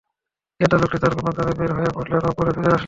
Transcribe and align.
ক্রেতা 0.59 0.77
লোকটি 0.77 0.97
তার 0.97 1.13
কোন 1.17 1.27
কাজে 1.31 1.53
বের 1.59 1.71
হয়ে 1.73 1.91
পড়লেন 1.95 2.21
ও 2.25 2.31
পরে 2.37 2.51
ফিরে 2.51 2.67
আসলেন। 2.67 2.79